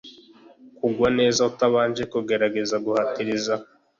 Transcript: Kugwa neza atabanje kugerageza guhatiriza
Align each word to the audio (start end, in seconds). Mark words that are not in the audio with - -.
Kugwa 0.77 1.07
neza 1.19 1.39
atabanje 1.49 2.03
kugerageza 2.13 2.75
guhatiriza 2.85 3.53